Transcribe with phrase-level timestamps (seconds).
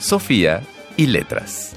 [0.00, 0.62] Sofía
[0.96, 1.74] y letras.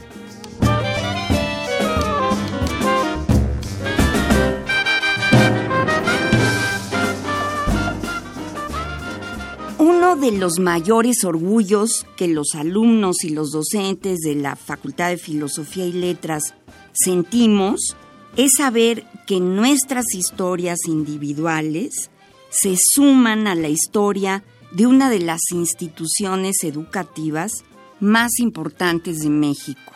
[9.78, 15.18] Uno de los mayores orgullos que los alumnos y los docentes de la Facultad de
[15.18, 16.56] Filosofía y Letras
[16.94, 17.98] sentimos
[18.38, 22.10] es saber que nuestras historias individuales
[22.50, 27.66] se suman a la historia de una de las instituciones educativas
[28.04, 29.94] más importantes de México.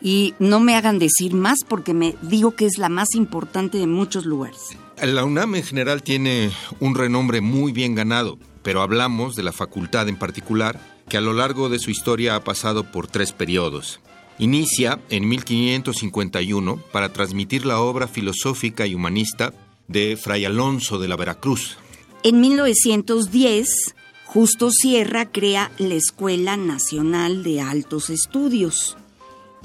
[0.00, 3.86] Y no me hagan decir más porque me digo que es la más importante de
[3.86, 4.76] muchos lugares.
[5.00, 10.08] La UNAM en general tiene un renombre muy bien ganado, pero hablamos de la facultad
[10.08, 14.00] en particular, que a lo largo de su historia ha pasado por tres periodos.
[14.38, 19.52] Inicia en 1551 para transmitir la obra filosófica y humanista
[19.88, 21.76] de Fray Alonso de la Veracruz.
[22.24, 23.94] En 1910,
[24.32, 28.96] Justo Sierra crea la Escuela Nacional de Altos Estudios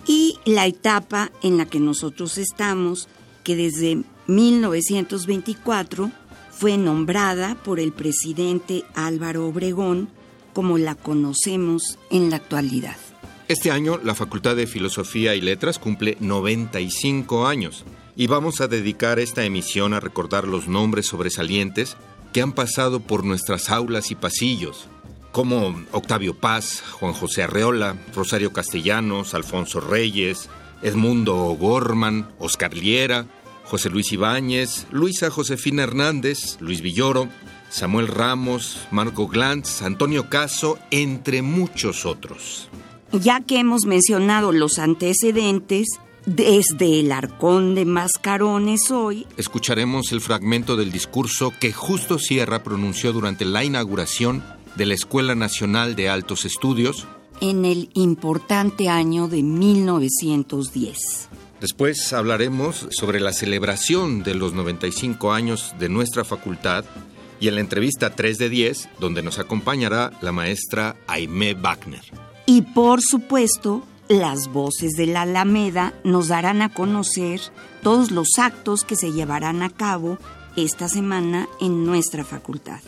[0.05, 3.07] y la etapa en la que nosotros estamos,
[3.45, 6.11] que desde 1924
[6.51, 10.09] fue nombrada por el presidente Álvaro Obregón
[10.51, 12.97] como la conocemos en la actualidad.
[13.47, 17.85] Este año la Facultad de Filosofía y Letras cumple 95 años
[18.17, 21.95] y vamos a dedicar esta emisión a recordar los nombres sobresalientes
[22.33, 24.87] que han pasado por nuestras aulas y pasillos,
[25.31, 30.49] como Octavio Paz, Juan José Arreola, Rosario Castellanos, Alfonso Reyes,
[30.81, 33.27] Edmundo Gorman, Oscar Liera,
[33.65, 37.27] José Luis Ibáñez, Luisa Josefina Hernández, Luis Villoro,
[37.69, 42.69] Samuel Ramos, Marco Glantz, Antonio Caso, entre muchos otros.
[43.11, 45.87] Ya que hemos mencionado los antecedentes,
[46.27, 53.13] desde el Arcón de Mascarones hoy, escucharemos el fragmento del discurso que Justo Sierra pronunció
[53.13, 54.43] durante la inauguración
[54.75, 57.07] de la Escuela Nacional de Altos Estudios
[57.39, 61.29] en el importante año de 1910.
[61.61, 66.83] Después hablaremos sobre la celebración de los 95 años de nuestra facultad
[67.39, 72.01] y en la entrevista 3 de 10, donde nos acompañará la maestra Aimé Wagner.
[72.45, 77.41] Y por supuesto, las voces de la Alameda nos darán a conocer
[77.81, 80.17] todos los actos que se llevarán a cabo
[80.55, 82.79] esta semana en nuestra facultad.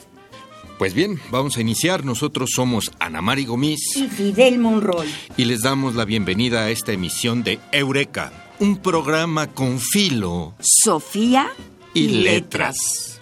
[0.77, 2.05] Pues bien, vamos a iniciar.
[2.05, 5.07] Nosotros somos Ana Mari Gomis y Fidel Monroy.
[5.35, 11.49] Y les damos la bienvenida a esta emisión de Eureka, un programa con filo, Sofía
[11.93, 13.19] y, letras.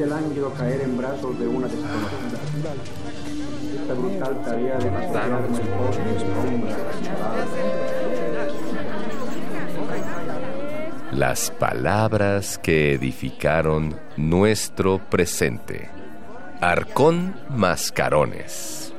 [0.00, 2.72] Este lánguido caer en brazos de una desconocida.
[3.82, 5.58] Esta brutal tarea de matarme
[11.12, 15.90] el Las palabras que edificaron nuestro presente.
[16.62, 18.94] Arcón Mascarones.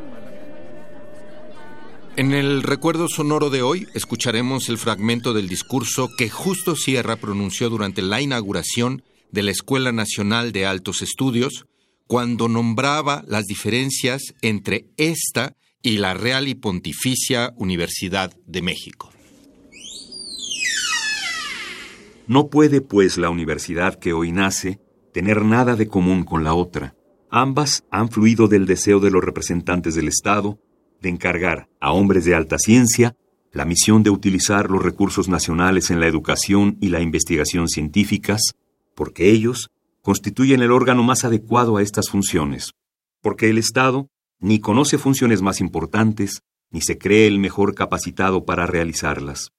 [2.16, 7.72] En el recuerdo sonoro de hoy escucharemos el fragmento del discurso que Justo Sierra pronunció
[7.72, 9.02] durante la inauguración
[9.32, 11.66] de la Escuela Nacional de Altos Estudios
[12.08, 19.12] cuando nombraba las diferencias entre esta y la Real y Pontificia Universidad de México.
[22.28, 24.80] No puede, pues, la universidad que hoy nace
[25.14, 26.96] tener nada de común con la otra.
[27.30, 30.60] Ambas han fluido del deseo de los representantes del Estado
[31.02, 33.16] de encargar a hombres de alta ciencia
[33.52, 38.54] la misión de utilizar los recursos nacionales en la educación y la investigación científicas
[38.96, 39.70] porque ellos
[40.02, 42.72] constituyen el órgano más adecuado a estas funciones,
[43.22, 44.08] porque el Estado
[44.40, 46.42] ni conoce funciones más importantes,
[46.72, 49.52] ni se cree el mejor capacitado para realizarlas.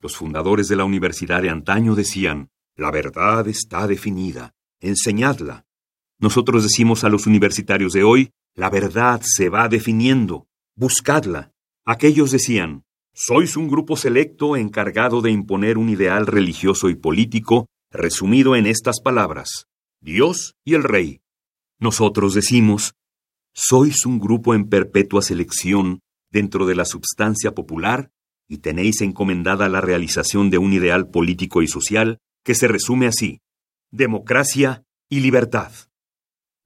[0.00, 5.66] Los fundadores de la universidad de antaño decían, la verdad está definida, enseñadla.
[6.18, 11.52] Nosotros decimos a los universitarios de hoy, la verdad se va definiendo, buscadla.
[11.84, 18.56] Aquellos decían, sois un grupo selecto encargado de imponer un ideal religioso y político resumido
[18.56, 19.68] en estas palabras,
[20.00, 21.20] Dios y el Rey.
[21.78, 22.94] Nosotros decimos,
[23.54, 26.00] sois un grupo en perpetua selección
[26.30, 28.10] dentro de la substancia popular
[28.48, 33.40] y tenéis encomendada la realización de un ideal político y social que se resume así,
[33.92, 35.72] democracia y libertad.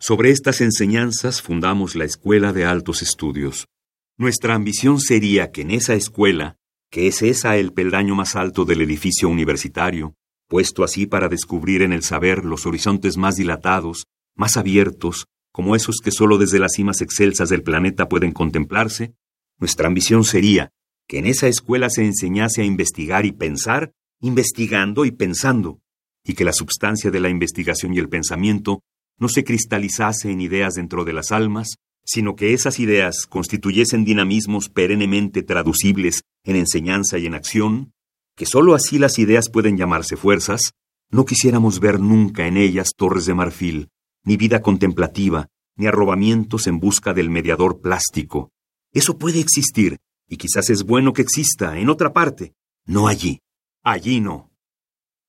[0.01, 3.69] Sobre estas enseñanzas fundamos la Escuela de Altos Estudios.
[4.17, 6.57] Nuestra ambición sería que en esa escuela,
[6.91, 10.15] que es esa el peldaño más alto del edificio universitario,
[10.49, 15.97] puesto así para descubrir en el saber los horizontes más dilatados, más abiertos, como esos
[16.03, 19.15] que sólo desde las cimas excelsas del planeta pueden contemplarse,
[19.59, 20.71] nuestra ambición sería
[21.06, 25.81] que en esa escuela se enseñase a investigar y pensar, investigando y pensando,
[26.25, 28.83] y que la substancia de la investigación y el pensamiento
[29.19, 34.69] no se cristalizase en ideas dentro de las almas, sino que esas ideas constituyesen dinamismos
[34.69, 37.93] perennemente traducibles en enseñanza y en acción,
[38.38, 40.73] que sólo así las ideas pueden llamarse fuerzas,
[41.11, 43.88] no quisiéramos ver nunca en ellas torres de marfil,
[44.25, 48.52] ni vida contemplativa, ni arrobamientos en busca del mediador plástico.
[48.93, 49.99] Eso puede existir,
[50.29, 52.55] y quizás es bueno que exista en otra parte,
[52.87, 53.40] no allí.
[53.82, 54.52] Allí no.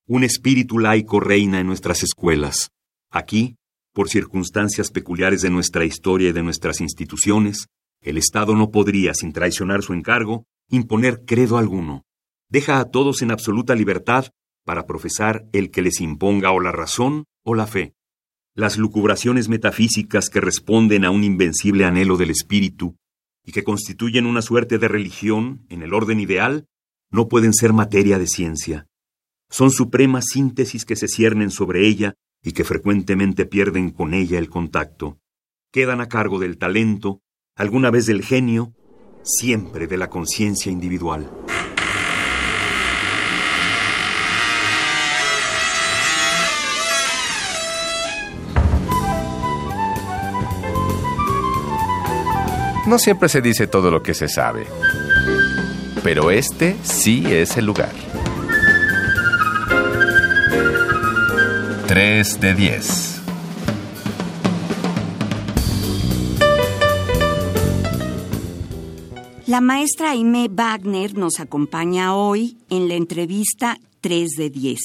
[0.05, 2.69] Un espíritu laico reina en nuestras escuelas.
[3.09, 3.55] Aquí,
[3.91, 7.69] por circunstancias peculiares de nuestra historia y de nuestras instituciones,
[8.01, 12.03] el Estado no podría, sin traicionar su encargo, imponer credo alguno.
[12.50, 14.25] Deja a todos en absoluta libertad
[14.66, 17.94] para profesar el que les imponga o la razón o la fe.
[18.56, 22.98] Las lucubraciones metafísicas que responden a un invencible anhelo del espíritu
[23.46, 26.66] y que constituyen una suerte de religión en el orden ideal,
[27.12, 28.88] no pueden ser materia de ciencia.
[29.50, 34.50] Son supremas síntesis que se ciernen sobre ella y que frecuentemente pierden con ella el
[34.50, 35.19] contacto.
[35.72, 37.22] Quedan a cargo del talento,
[37.56, 38.74] alguna vez del genio,
[39.24, 41.31] siempre de la conciencia individual.
[52.89, 54.65] No siempre se dice todo lo que se sabe,
[56.01, 57.94] pero este sí es el lugar.
[61.86, 63.21] 3 de 10.
[69.45, 74.80] La maestra Aime Wagner nos acompaña hoy en la entrevista 3 de 10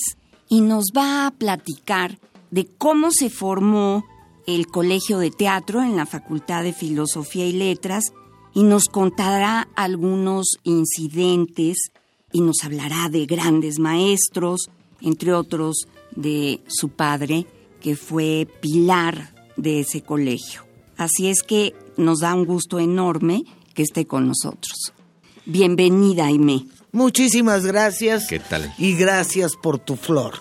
[0.51, 2.19] y nos va a platicar
[2.51, 4.05] de cómo se formó
[4.46, 8.05] el Colegio de Teatro en la Facultad de Filosofía y Letras
[8.55, 11.91] y nos contará algunos incidentes
[12.32, 14.69] y nos hablará de grandes maestros,
[15.00, 17.46] entre otros de su padre,
[17.81, 20.64] que fue pilar de ese colegio.
[20.96, 23.44] Así es que nos da un gusto enorme
[23.75, 24.93] que esté con nosotros.
[25.46, 26.67] Bienvenida, Aime.
[26.93, 28.29] Muchísimas gracias.
[28.29, 28.73] ¿Qué tal?
[28.79, 30.35] Y gracias por tu flor.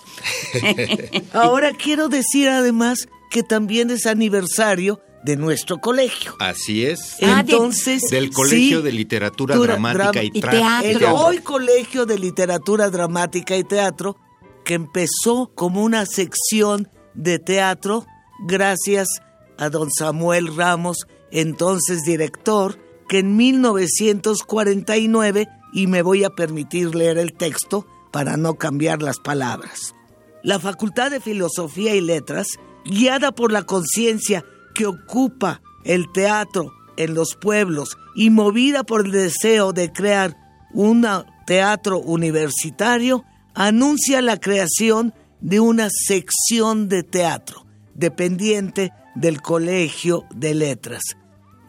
[1.32, 6.34] Ahora quiero decir además que también es aniversario de nuestro colegio.
[6.38, 7.16] Así es.
[7.22, 10.88] Ah, de- Entonces, Del Colegio sí, de Literatura Dura- Dramática dram- y, y Teatro.
[10.90, 14.16] el hoy Colegio de Literatura Dramática y Teatro,
[14.64, 18.06] que empezó como una sección de teatro
[18.46, 19.08] gracias
[19.56, 22.78] a don Samuel Ramos, entonces director,
[23.08, 29.18] que en 1949, y me voy a permitir leer el texto para no cambiar las
[29.18, 29.94] palabras.
[30.42, 32.46] La Facultad de Filosofía y Letras,
[32.84, 34.44] guiada por la conciencia
[34.74, 40.36] que ocupa el teatro en los pueblos y movida por el deseo de crear
[40.72, 41.06] un
[41.46, 51.02] teatro universitario, anuncia la creación de una sección de teatro dependiente del Colegio de Letras.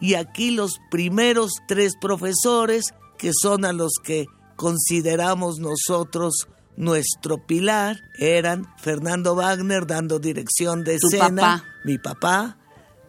[0.00, 4.26] Y aquí los primeros tres profesores, que son a los que
[4.56, 11.64] consideramos nosotros nuestro pilar, eran Fernando Wagner dando dirección de Tu escena, papá.
[11.84, 12.58] mi papá,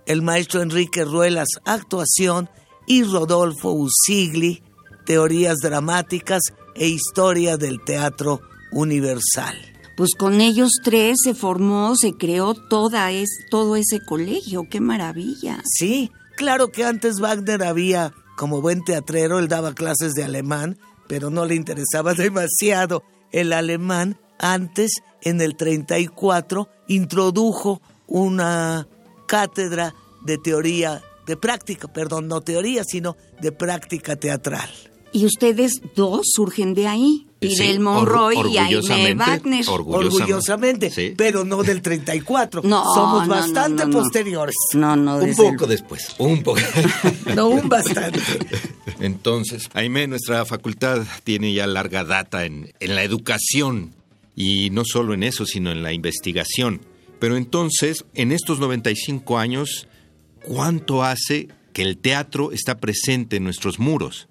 [0.05, 2.49] el maestro Enrique Ruelas, actuación,
[2.85, 4.63] y Rodolfo Usigli,
[5.05, 6.41] teorías dramáticas
[6.73, 9.57] e historia del teatro universal.
[9.97, 14.67] Pues con ellos tres se formó, se creó toda es, todo ese colegio.
[14.69, 15.61] ¡Qué maravilla!
[15.65, 21.29] Sí, claro que antes Wagner había, como buen teatrero, él daba clases de alemán, pero
[21.29, 24.19] no le interesaba demasiado el alemán.
[24.39, 28.87] Antes, en el 34, introdujo una
[29.27, 34.69] cátedra de teoría, de práctica, perdón, no teoría, sino de práctica teatral.
[35.17, 37.23] Y ustedes dos surgen de ahí.
[37.41, 39.65] Sí, Fidel or- Monroy y Aime orgullosamente, Wagner.
[39.69, 40.23] orgullosamente.
[40.23, 41.13] Orgullosamente, Sí.
[41.17, 42.61] pero no del 34.
[42.63, 43.97] No, Somos no, bastante no, no.
[43.99, 44.55] posteriores.
[44.73, 46.59] No, no, Un poco después, un poco.
[47.35, 48.19] No, un bastante.
[48.99, 53.93] Entonces, Aime, nuestra facultad tiene ya larga data en, en la educación
[54.35, 56.81] y no solo en eso, sino en la investigación.
[57.19, 59.87] Pero entonces, en estos 95 años,
[60.43, 64.27] ¿cuánto hace que el teatro está presente en nuestros muros?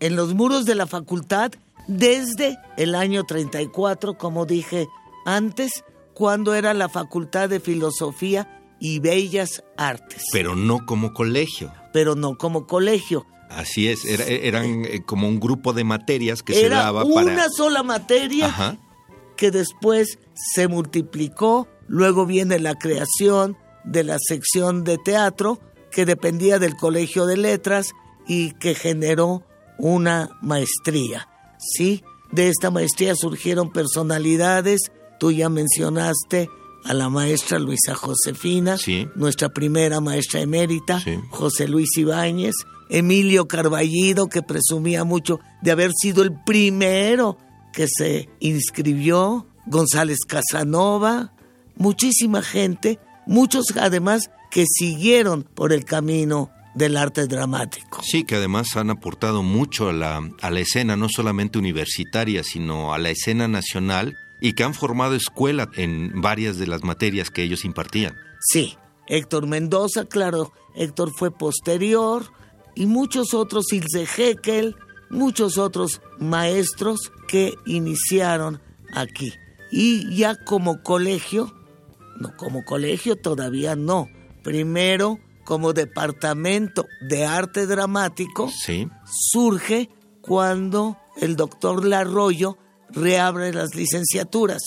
[0.00, 1.52] En los muros de la facultad
[1.86, 4.88] desde el año 34, como dije
[5.24, 10.24] antes, cuando era la Facultad de Filosofía y Bellas Artes.
[10.32, 11.72] Pero no como colegio.
[11.92, 13.26] Pero no como colegio.
[13.50, 17.26] Así es, eran eh, como un grupo de materias que se daba para...
[17.26, 18.78] Una sola materia
[19.36, 26.58] que después se multiplicó, luego viene la creación de la sección de teatro que dependía
[26.58, 27.92] del Colegio de Letras
[28.26, 29.42] y que generó
[29.78, 31.28] una maestría.
[31.58, 32.02] ¿Sí?
[32.30, 36.50] De esta maestría surgieron personalidades, tú ya mencionaste
[36.84, 38.76] a la maestra Luisa Josefina,
[39.14, 42.54] nuestra primera maestra emérita, José Luis Ibáñez,
[42.88, 47.38] Emilio Carballido, que presumía mucho de haber sido el primero
[47.72, 51.32] que se inscribió, González Casanova,
[51.76, 58.00] muchísima gente, muchos además que siguieron por el camino del arte dramático.
[58.02, 62.94] Sí, que además han aportado mucho a la, a la escena, no solamente universitaria, sino
[62.94, 67.42] a la escena nacional y que han formado escuela en varias de las materias que
[67.42, 68.14] ellos impartían.
[68.40, 72.30] Sí, Héctor Mendoza, claro, Héctor fue posterior,
[72.78, 74.76] y muchos otros, Ilse Heckel,
[75.10, 78.60] muchos otros maestros que iniciaron
[78.94, 79.32] aquí.
[79.72, 81.52] Y ya como colegio,
[82.20, 84.08] no como colegio todavía no,
[84.44, 88.52] primero como departamento de arte dramático,
[89.32, 89.88] surge
[90.20, 92.58] cuando el doctor Larroyo
[92.90, 94.60] reabre las licenciaturas,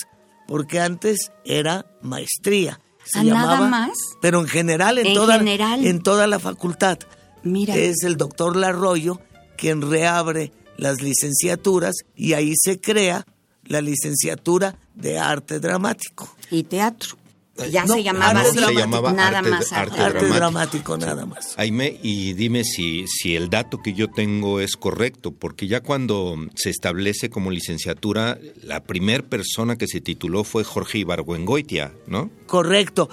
[0.47, 2.81] porque antes era maestría.
[3.03, 3.91] Se ¿Ah, llamaba, nada más?
[4.23, 6.97] Pero en general, en, toda, en toda la facultad.
[7.43, 9.21] Es el doctor Larroyo
[9.59, 13.27] quien reabre las licenciaturas y ahí se crea
[13.65, 16.35] la licenciatura de arte dramático.
[16.49, 17.20] Y teatro.
[17.69, 20.97] Ya se llamaba así, nada más arte, dramático.
[20.97, 21.53] nada más.
[21.57, 26.35] Aime, y dime si, si el dato que yo tengo es correcto, porque ya cuando
[26.55, 32.31] se establece como licenciatura, la primer persona que se tituló fue Jorge Ibargüengoitia, ¿no?
[32.47, 33.09] Correcto,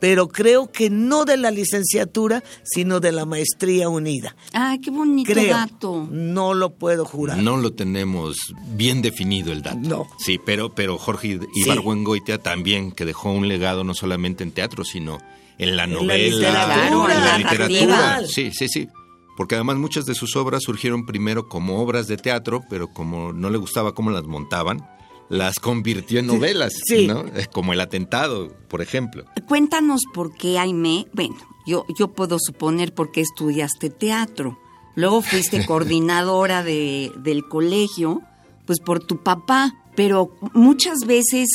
[0.00, 4.34] pero creo que no de la licenciatura, sino de la maestría unida.
[4.52, 6.08] Ah, qué bonito dato.
[6.10, 7.38] No lo puedo jurar.
[7.38, 8.36] No lo tenemos
[8.72, 9.78] bien definido el dato.
[9.80, 10.06] No.
[10.18, 15.18] Sí, pero, pero Jorge Ibargüengoitia también, que dejó un legado no solamente en teatro, sino
[15.58, 18.20] en la novela, en la literatura.
[18.26, 18.88] Sí, sí, sí.
[19.36, 23.50] Porque además muchas de sus obras surgieron primero como obras de teatro, pero como no
[23.50, 24.86] le gustaba cómo las montaban,
[25.30, 26.74] las convirtió en novelas,
[27.06, 27.24] ¿no?
[27.52, 29.24] Como El atentado, por ejemplo.
[29.46, 34.58] Cuéntanos por qué Aime, bueno, yo, yo puedo suponer por qué estudiaste teatro.
[34.96, 38.22] Luego fuiste coordinadora de, del colegio,
[38.66, 41.48] pues por tu papá, pero muchas veces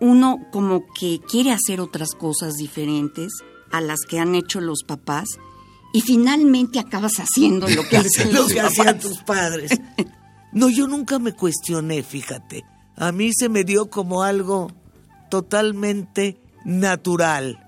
[0.00, 3.32] uno como que quiere hacer otras cosas diferentes
[3.70, 5.28] a las que han hecho los papás
[5.92, 9.70] y finalmente acabas haciendo lo que, lo que hacían tus padres.
[10.52, 12.64] No, yo nunca me cuestioné, fíjate
[12.96, 14.70] a mí se me dio como algo
[15.30, 17.66] totalmente natural.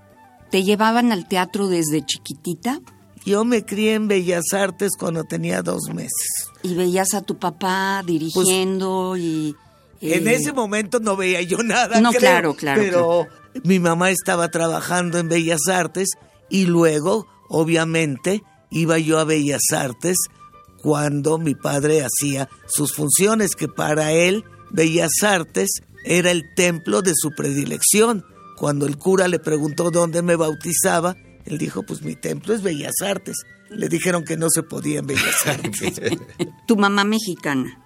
[0.50, 2.80] ¿Te llevaban al teatro desde chiquitita?
[3.24, 6.50] Yo me crié en Bellas Artes cuando tenía dos meses.
[6.62, 9.56] ¿Y veías a tu papá dirigiendo y...?
[10.00, 12.00] En eh, ese momento no veía yo nada.
[12.00, 12.82] No, claro, claro.
[12.82, 13.26] Pero
[13.62, 16.10] mi mamá estaba trabajando en Bellas Artes
[16.50, 20.16] y luego, obviamente, iba yo a Bellas Artes
[20.82, 25.70] cuando mi padre hacía sus funciones, que para él Bellas Artes
[26.04, 28.24] era el templo de su predilección.
[28.56, 32.94] Cuando el cura le preguntó dónde me bautizaba, él dijo, pues mi templo es Bellas
[33.04, 33.36] Artes.
[33.70, 36.00] Le dijeron que no se podía en Bellas Artes.
[36.66, 37.82] tu mamá mexicana.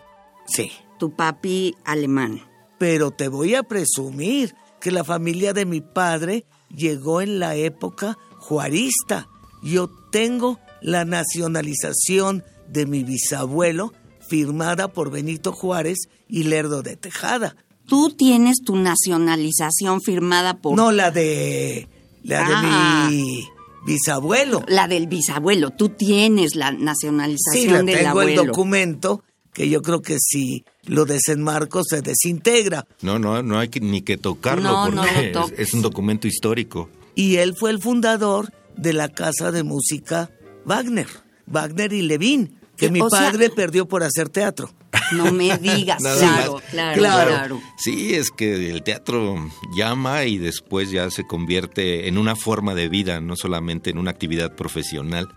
[0.46, 0.70] Sí.
[0.98, 2.40] Tu papi alemán.
[2.78, 8.18] Pero te voy a presumir que la familia de mi padre llegó en la época
[8.38, 9.28] juarista.
[9.62, 13.92] Yo tengo la nacionalización de mi bisabuelo
[14.28, 17.56] firmada por Benito Juárez y Lerdo de Tejada.
[17.86, 20.76] Tú tienes tu nacionalización firmada por...
[20.76, 21.88] No, la de...
[22.22, 23.08] La de ah.
[23.08, 23.46] mi
[23.86, 24.64] bisabuelo.
[24.66, 25.70] La del bisabuelo.
[25.70, 29.22] Tú tienes la nacionalización sí, la tengo el documento
[29.56, 32.86] que yo creo que si lo desenmarco se desintegra.
[33.00, 36.90] No, no, no hay ni que tocarlo porque es, un documento histórico.
[37.14, 40.30] Y él fue el fundador de la Casa de Música
[40.66, 41.06] Wagner,
[41.46, 44.70] Wagner y Levin, que mi padre perdió por hacer teatro.
[45.12, 51.10] No me digas, claro, claro, claro, Sí, es que el teatro llama y después ya
[51.10, 55.28] se convierte en una forma de vida, no solamente en una actividad profesional.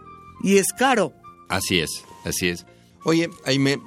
[0.44, 1.14] Y es caro.
[1.50, 2.66] Así es, así es.
[3.06, 3.80] Oye, Aime,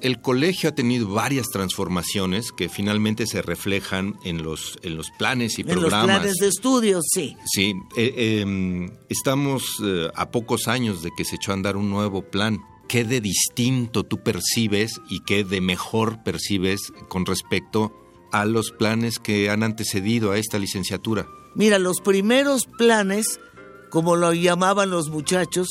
[0.00, 5.58] el colegio ha tenido varias transformaciones que finalmente se reflejan en los, en los planes
[5.58, 5.92] y programas.
[5.92, 7.36] En los planes de estudios, sí.
[7.44, 11.90] Sí, eh, em, estamos eh, a pocos años de que se echó a andar un
[11.90, 17.92] nuevo plan qué de distinto tú percibes y qué de mejor percibes con respecto
[18.32, 21.26] a los planes que han antecedido a esta licenciatura?
[21.54, 23.40] Mira, los primeros planes,
[23.90, 25.68] como lo llamaban los muchachos,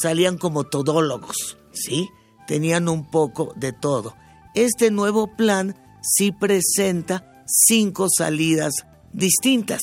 [0.00, 2.08] salían como todólogos, ¿sí?
[2.46, 4.14] Tenían un poco de todo.
[4.54, 8.72] Este nuevo plan sí presenta cinco salidas
[9.12, 9.80] distintas,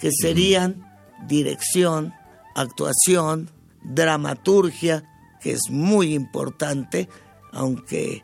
[0.00, 0.84] que serían
[1.26, 2.12] dirección,
[2.54, 3.50] actuación,
[3.82, 5.07] dramaturgia,
[5.42, 7.08] que es muy importante,
[7.52, 8.22] aunque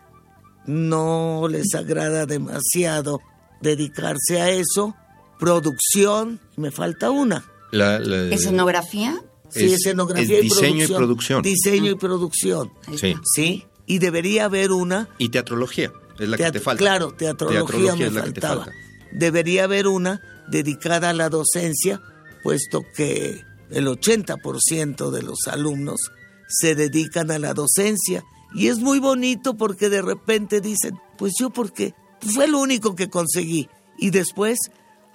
[0.67, 3.21] no les agrada demasiado
[3.61, 4.95] dedicarse a eso,
[5.39, 7.45] producción, me falta una.
[7.71, 9.21] La, la- ¿Escenografía?
[9.51, 10.97] Sí, Es- escenografía es y diseño y producción.
[10.99, 11.43] producción.
[11.43, 12.73] Diseño y producción.
[12.87, 13.15] Ahí Sí.
[13.35, 16.79] Sí, y debería haber una y teatrología, es la que te falta.
[16.79, 18.65] Claro, teatrología, me es la que te faltaba.
[18.65, 18.79] falta.
[19.13, 22.01] Debería haber una dedicada a la docencia,
[22.43, 26.01] puesto que el 80% de los alumnos
[26.49, 28.25] se dedican a la docencia.
[28.55, 33.11] Y es muy bonito porque de repente dicen, pues yo porque fue lo único que
[33.11, 33.69] conseguí.
[33.99, 34.59] Y después,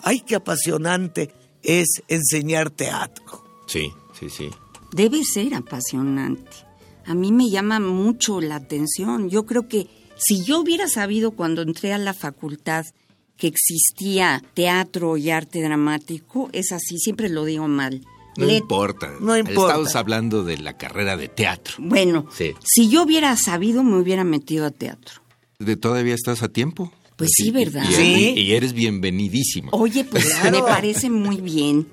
[0.02, 1.34] ay, qué apasionante
[1.64, 3.44] es enseñar teatro.
[3.68, 4.50] Sí, sí, sí.
[4.92, 6.52] Debe ser apasionante.
[7.06, 9.30] A mí me llama mucho la atención.
[9.30, 12.86] Yo creo que si yo hubiera sabido cuando entré a la facultad
[13.38, 18.06] que existía teatro y arte dramático, es así, siempre lo digo mal.
[18.40, 19.12] No Le- importa.
[19.20, 19.74] No importa.
[19.74, 21.76] Estamos hablando de la carrera de teatro.
[21.80, 22.54] Bueno, Sí.
[22.64, 25.22] si yo hubiera sabido, me hubiera metido a teatro.
[25.60, 26.92] ¿De todavía estás a tiempo?
[27.18, 27.84] Pues sí, ¿verdad?
[27.90, 28.34] Y, Sí.
[28.38, 29.70] y- eres bienvenidísimo.
[29.74, 30.52] Oye, pues Claro.
[30.58, 31.88] me parece muy bien.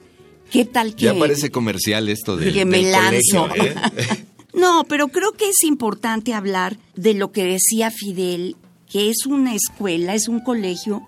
[0.50, 1.06] ¿Qué tal que...?
[1.06, 3.48] Ya parece comercial esto del, que me del lanzo.
[3.48, 3.74] colegio, ¿eh?
[4.54, 8.56] No, pero creo que es importante hablar de lo que decía Fidel,
[8.90, 11.02] que es una escuela, es un colegio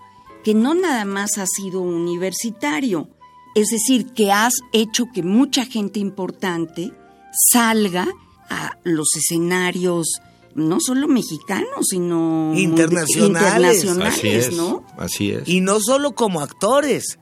[0.45, 3.09] que no nada más ha sido universitario,
[3.55, 6.93] es decir, que has hecho que mucha gente importante
[7.53, 8.07] salga
[8.51, 10.09] a los escenarios,
[10.55, 13.85] no solo mexicanos, sino Internacionales.
[13.85, 14.53] internacionales, Así es.
[14.57, 14.85] ¿no?
[14.97, 15.49] Así es.
[15.49, 17.19] Y no solo como actores,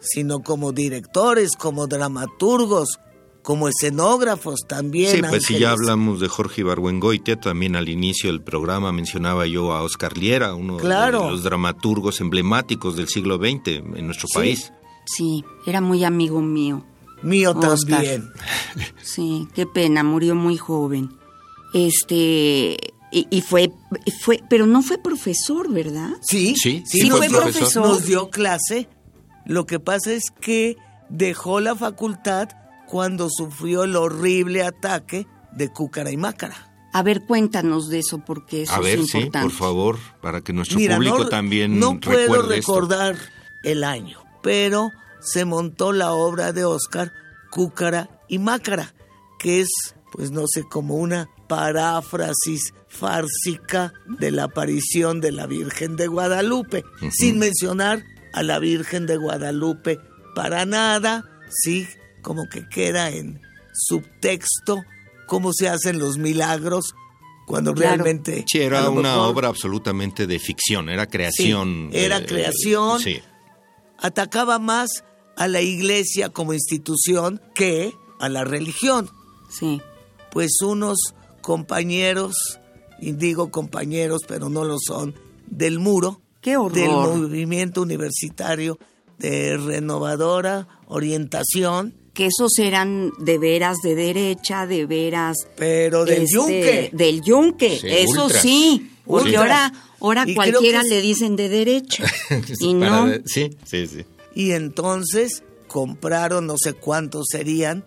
[0.00, 2.98] sino como directores, como dramaturgos,
[3.42, 5.16] como escenógrafos también.
[5.16, 9.72] Sí, pues si ya hablamos de Jorge Ibargüengoitia, también al inicio del programa mencionaba yo
[9.72, 11.24] a Oscar Liera, uno Claro.
[11.26, 14.34] de los dramaturgos emblemáticos del siglo XX en nuestro Sí.
[14.34, 14.72] país.
[15.04, 16.84] Sí, era muy amigo mío.
[17.22, 17.78] Mío Oscar.
[18.02, 18.30] también.
[19.02, 21.10] Sí, qué pena, murió muy joven.
[21.72, 22.76] Este,
[23.10, 23.70] y, y fue,
[24.20, 26.10] fue, pero no fue profesor, ¿verdad?
[26.22, 27.86] Sí, Sí, sí nos fue profesor.
[27.86, 28.88] Nos dio clase.
[29.46, 30.76] Lo que pasa es que
[31.10, 32.48] dejó la facultad
[32.86, 36.70] cuando sufrió el horrible ataque de Cúcara y Mácara.
[36.92, 39.48] A ver, cuéntanos de eso, porque eso a ver, es sí, importante.
[39.48, 42.72] por favor, para que nuestro Mira, público no, también no puedo recuerde esto.
[42.74, 43.16] recordar
[43.64, 47.10] el año, pero se montó la obra de Oscar
[47.50, 48.94] Cúcara y Mácara,
[49.40, 49.68] que es,
[50.12, 56.84] pues no sé, como una paráfrasis fársica de la aparición de la Virgen de Guadalupe,
[57.10, 59.98] sin mencionar a la Virgen de Guadalupe
[60.34, 61.88] para nada, sí,
[62.22, 63.40] como que queda en
[63.72, 64.84] subtexto
[65.26, 66.94] cómo se hacen los milagros
[67.46, 68.02] cuando Claro.
[68.04, 71.88] realmente Sí, era una mejor- obra absolutamente de ficción, era creación.
[71.92, 73.00] Sí, era eh, creación.
[73.00, 73.20] sí.
[73.98, 75.04] Atacaba más
[75.36, 79.10] a la iglesia como institución que a la religión.
[79.50, 79.80] Sí.
[80.30, 80.98] Pues unos
[81.40, 82.34] compañeros,
[83.00, 85.14] y digo compañeros, pero no lo son,
[85.46, 86.72] del muro, Qué horror.
[86.72, 88.78] del movimiento universitario
[89.18, 95.36] de renovadora orientación, Que esos eran de veras de derecha, de veras...
[95.56, 96.90] pero del este, yunque.
[96.92, 98.42] Del yunque, Sí, eso ultras.
[98.42, 98.90] sí.
[99.06, 102.04] Porque ahora, ahora Y cualquiera es- le dicen de derecha.
[102.60, 103.06] y no...
[103.06, 104.04] de- Sí, sí, sí.
[104.34, 107.84] Y entonces compraron no sé cuántos serían,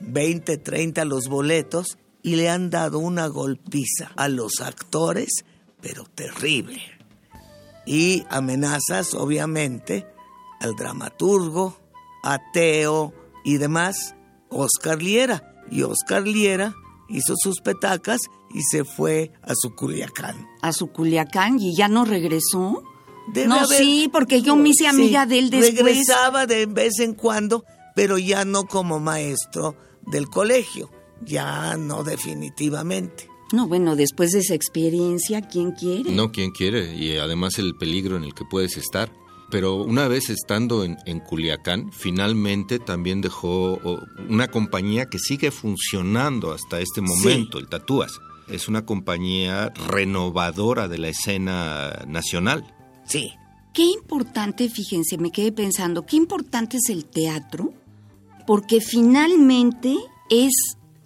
[0.00, 5.44] 20, 30 los boletos, y le han dado una golpiza a los actores,
[5.80, 6.80] pero terrible.
[7.86, 10.06] Y amenazas, obviamente,
[10.60, 11.78] al dramaturgo,
[12.22, 13.12] a Teo
[13.44, 14.14] y demás,
[14.48, 15.62] Oscar Liera.
[15.70, 16.74] Y Oscar Liera
[17.10, 18.22] hizo sus petacas
[18.54, 20.46] y se fue a su Culiacán.
[20.62, 22.82] a su Culiacán y ya no regresó.
[23.32, 25.74] Debe no, haber- sí, porque yo me hice amiga Sí, de él después.
[25.82, 27.64] Regresaba de vez en cuando,
[27.96, 30.90] pero ya no como maestro del colegio.
[31.24, 33.28] Ya no definitivamente.
[33.52, 36.10] No, bueno, después de esa experiencia, ¿quién quiere?
[36.12, 36.94] No, ¿quién quiere?
[36.96, 39.12] Y además el peligro en el que puedes estar.
[39.50, 43.78] Pero una vez estando en, en Culiacán, finalmente también dejó
[44.28, 48.12] una compañía que sigue funcionando hasta este momento, el Tatúas.
[48.48, 52.64] Es una compañía renovadora de la escena nacional.
[53.06, 53.32] Sí.
[53.72, 57.72] Qué importante, fíjense, me quedé pensando, qué importante es el teatro,
[58.46, 59.96] porque finalmente
[60.30, 60.52] es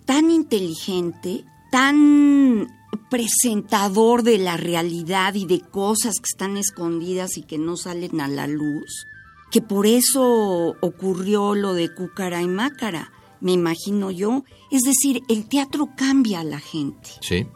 [0.05, 2.69] tan inteligente, tan
[3.11, 8.29] presentador de la realidad y de cosas que están escondidas y que no salen a
[8.29, 9.07] la luz,
[9.51, 14.45] que por eso ocurrió lo de Cúcara y Mácara, me imagino yo.
[14.71, 17.11] Es decir, el teatro cambia a la gente.
[17.21, 17.47] Sí.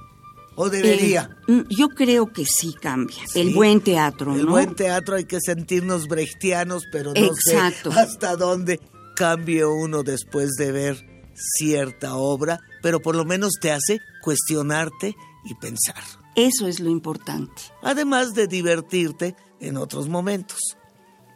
[0.54, 1.36] ¿O debería?
[1.48, 3.22] Mm, yo creo que sí cambia.
[3.34, 4.52] El buen teatro, El ¿no?
[4.52, 7.90] buen teatro hay que sentirnos brechtianos, pero no Exacto.
[7.92, 8.80] sé hasta dónde
[9.16, 15.54] cambie uno después de ver cierta obra, pero por lo menos te hace cuestionarte y
[15.54, 16.02] pensar.
[16.34, 17.62] Eso es lo importante.
[17.82, 20.58] Además de divertirte en otros momentos.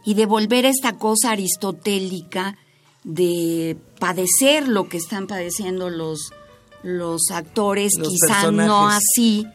[0.04, 2.56] Y de volver a esta cosa aristotélica
[3.08, 6.32] de padecer lo que están padeciendo los,
[6.82, 8.96] los actores, Los quizá no personajes.
[9.14, 9.46] así,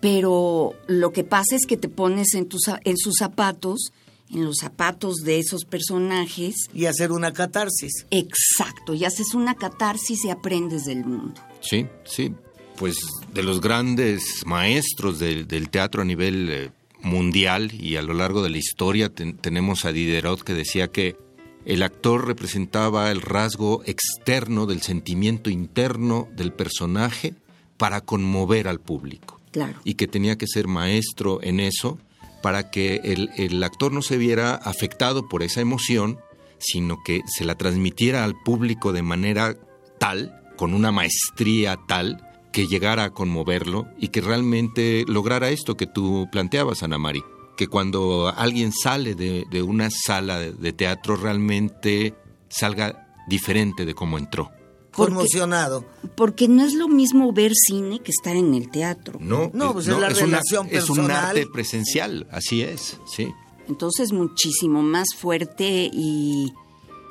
[0.00, 3.90] pero lo que pasa es que te pones en, tus, en sus zapatos,
[4.30, 6.54] en los zapatos de esos personajes.
[6.72, 8.06] Y hacer una catarsis.
[8.10, 11.34] Exacto, y haces una catarsis y aprendes del mundo.
[11.60, 12.32] Sí, sí.
[12.76, 12.96] Pues
[13.34, 16.70] de los grandes maestros del, del teatro a nivel eh,
[17.02, 21.16] mundial y a lo largo de la historia ten- tenemos a Diderot que decía que
[21.64, 27.34] el actor representaba el rasgo externo del sentimiento interno del personaje
[27.76, 29.40] para conmover al público.
[29.50, 29.78] Claro.
[29.84, 31.98] Y que tenía que ser maestro en eso
[32.42, 36.18] para que el, el actor no se viera afectado por esa emoción,
[36.58, 39.56] sino que se la transmitiera al público de manera
[39.98, 45.86] tal, con una maestría tal, que llegara a conmoverlo y que realmente lograra esto que
[45.86, 47.24] tú planteabas, Ana Mari,
[47.56, 52.14] que cuando alguien sale de, de una sala de, de teatro realmente
[52.48, 54.50] salga diferente de cómo entró.
[54.94, 55.86] Porque- Conmocionado.
[56.16, 59.18] Porque no es lo mismo ver cine que estar en el teatro.
[59.20, 61.24] No, No, pues es la una- relación es un personal.
[61.28, 63.28] arte presencial, así es, sí.
[63.68, 66.52] Entonces muchísimo más fuerte y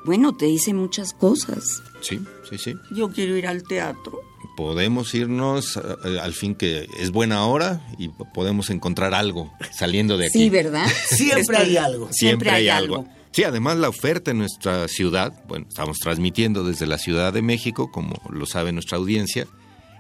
[0.06, 1.64] bueno, te dice muchas cosas.
[2.02, 2.74] Sí, sí, sí.
[2.96, 4.20] Yo quiero ir al teatro.
[4.62, 10.28] Podemos irnos eh, al fin que es buena hora y podemos encontrar algo saliendo de
[10.28, 10.38] aquí.
[10.38, 10.86] Sí, ¿verdad?
[11.08, 12.10] Siempre hay algo.
[12.12, 13.08] Siempre hay algo.
[13.32, 17.92] Sí, además la oferta en nuestra ciudad, bueno, estamos transmitiendo desde la Ciudad de México,
[17.92, 19.48] como lo sabe nuestra audiencia,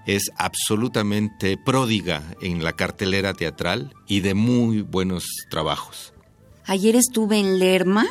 [0.05, 6.13] es absolutamente pródiga en la cartelera teatral y de muy buenos trabajos.
[6.65, 8.05] Ayer estuve en Lerma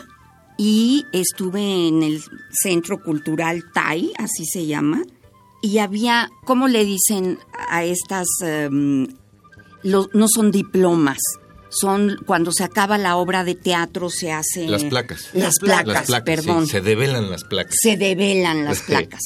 [0.59, 5.05] y estuve en el Centro Cultural TAI, así se llama,
[5.63, 8.27] y había, ¿cómo le dicen a estas?
[8.43, 9.07] em,
[9.83, 11.19] lo- no son diplomas,
[11.71, 14.67] son cuando se acaba la obra de teatro se hace...
[14.69, 15.31] Las placas.
[15.33, 16.67] Las placas, sí, perdón.
[16.67, 17.77] se develan las placas.
[17.81, 19.21] se develan las placas.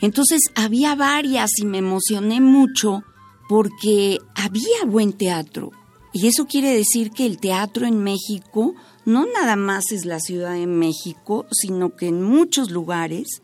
[0.00, 3.02] Entonces había varias y me emocioné mucho
[3.48, 5.70] porque había buen teatro.
[6.12, 10.52] Y eso quiere decir que el teatro en México no nada más es la Ciudad
[10.54, 13.40] de México, sino que en muchos lugares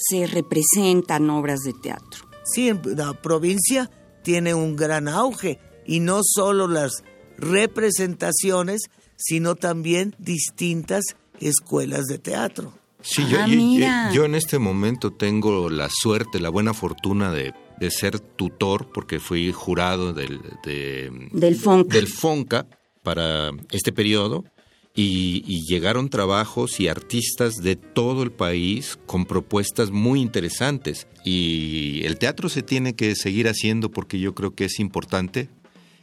[0.00, 2.26] se representan obras de teatro.
[2.44, 3.90] Sí, en la provincia
[4.22, 7.02] tiene un gran auge y no solo las
[7.38, 8.82] representaciones,
[9.16, 11.04] sino también distintas
[11.40, 12.72] escuelas de teatro.
[13.02, 14.10] Sí, yo, Ah, yo- yo- mira.
[14.12, 19.20] yo en este momento tengo la suerte, la buena fortuna de, de ser tutor, porque
[19.20, 21.94] fui jurado del, de- Del FONCA.
[21.94, 22.66] del FONCA
[23.02, 24.44] para este periodo,
[24.94, 31.06] y, llegaron trabajos y artistas de todo el país con propuestas muy interesantes.
[31.24, 35.48] Y el teatro se tiene que seguir haciendo porque yo creo que es importante.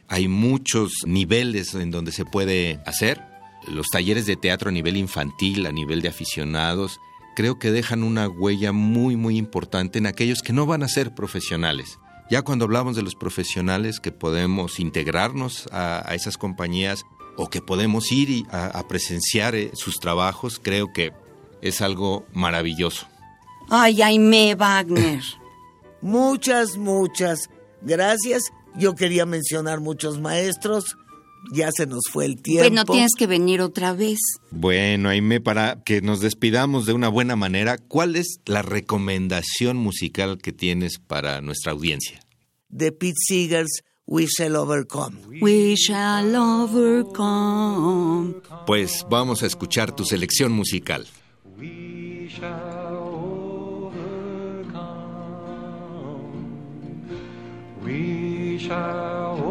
[0.08, 3.20] Hay muchos niveles en donde se puede hacer.
[3.66, 6.98] Los talleres de teatro a nivel infantil, a nivel de aficionados,
[7.36, 11.14] creo que dejan una huella muy, muy importante en aquellos que no van a ser
[11.14, 11.98] profesionales.
[12.30, 17.04] Ya cuando hablamos de los profesionales que podemos integrarnos a esas compañías
[17.38, 21.12] o que podemos ir y a, a presenciar eh, sus trabajos, creo que
[21.62, 23.06] es algo maravilloso.
[23.70, 25.22] Ay, Aime Wagner.
[26.00, 27.48] Muchas, muchas
[27.82, 28.44] gracias.
[28.76, 30.96] Yo quería mencionar muchos maestros.
[31.52, 32.62] Ya se nos fue el tiempo.
[32.68, 34.18] Bueno, tienes que venir otra vez.
[34.50, 40.38] Bueno, Aime, para que nos despidamos de una buena manera, ¿cuál es la recomendación musical
[40.38, 42.20] que tienes para nuestra audiencia?
[42.68, 45.18] De Pete Seegers, We Shall Overcome.
[45.42, 48.36] We shall overcome.
[48.66, 51.06] Pues vamos a escuchar tu selección musical.
[51.58, 52.96] We shall
[53.76, 54.72] overcome.
[57.84, 59.47] We shall overcome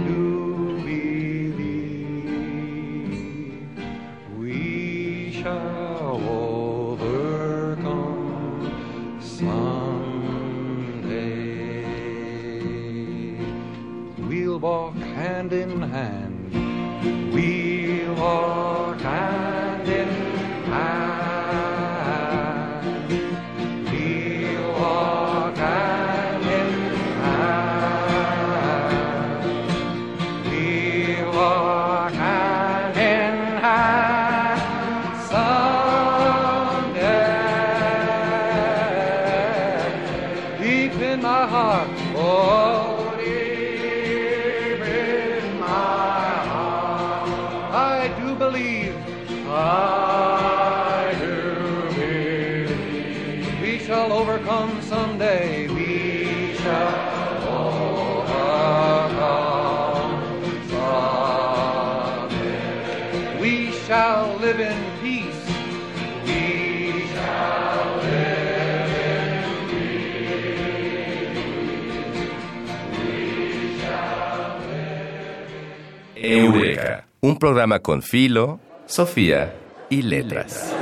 [0.00, 0.37] do
[48.20, 48.94] do believe,
[49.48, 51.54] I do
[51.88, 55.68] believe we shall overcome someday.
[55.68, 57.48] We shall
[58.28, 60.12] overcome
[60.68, 62.36] someday.
[63.40, 65.44] We shall live in peace.
[66.26, 68.28] We shall live
[76.16, 79.52] in Eureka, un programa con Filo, Sofía
[79.90, 80.72] y Letras.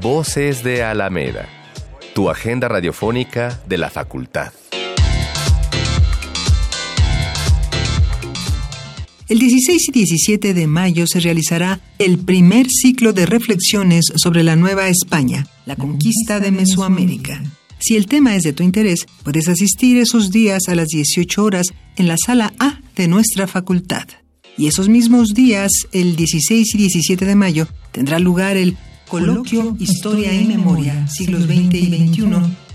[0.00, 1.46] Voces de Alameda,
[2.14, 4.52] tu agenda radiofónica de la facultad.
[9.28, 14.54] El 16 y 17 de mayo se realizará el primer ciclo de reflexiones sobre la
[14.54, 17.42] Nueva España, la conquista de Mesoamérica.
[17.86, 21.66] Si el tema es de tu interés, puedes asistir esos días a las 18 horas
[21.96, 24.08] en la sala A de nuestra facultad.
[24.58, 30.34] Y esos mismos días, el 16 y 17 de mayo, tendrá lugar el Coloquio Historia
[30.34, 32.24] y Memoria, siglos XX y XXI,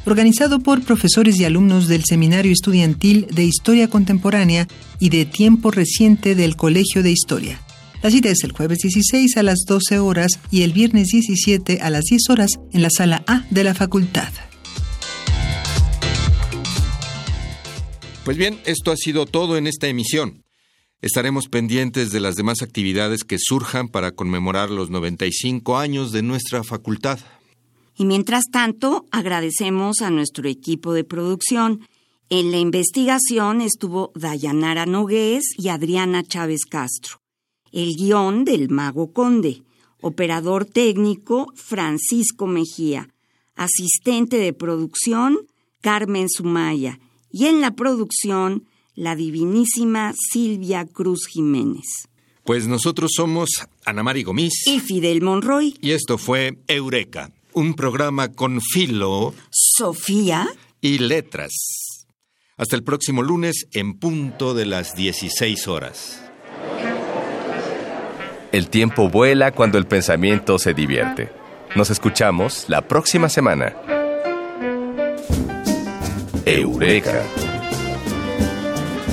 [0.06, 6.36] organizado por profesores y alumnos del Seminario Estudiantil de Historia Contemporánea y de Tiempo Reciente
[6.36, 7.60] del Colegio de Historia.
[8.02, 11.90] La cita es el jueves 16 a las 12 horas y el viernes 17 a
[11.90, 14.32] las 10 horas en la sala A de la facultad.
[18.24, 20.44] Pues bien, esto ha sido todo en esta emisión.
[21.02, 26.64] Estaremos pendientes de las demás actividades que surjan para conmemorar los 95 años de nuestra
[26.64, 27.20] facultad.
[27.98, 31.88] Y mientras tanto, agradecemos a nuestro equipo de producción.
[32.30, 37.22] En la investigación estuvo Dayanara Nogués y Adriana Chávez Castro.
[37.72, 39.64] El guion del Mago Conde.
[40.00, 43.10] Operador técnico Francisco Mejía.
[43.56, 45.40] Asistente de producción
[45.82, 47.00] Carmen Sumaya.
[47.32, 48.66] Y en la producción,
[48.96, 51.86] la divinísima Silvia Cruz Jiménez.
[52.44, 53.50] Pues nosotros somos
[53.86, 55.76] Ana Mari Gomis Y Fidel Monroy.
[55.82, 60.48] y esto fue Eureka, un programa con filo Sofía.
[60.82, 61.52] y letras.
[62.58, 66.22] Hasta el próximo lunes en punto de las 16 horas.
[68.52, 71.32] El tiempo vuela cuando el pensamiento se divierte.
[71.76, 73.76] Nos escuchamos la próxima semana.
[76.46, 77.22] Eureka.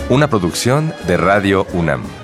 [0.09, 2.18] Una producción de Radio UNAM.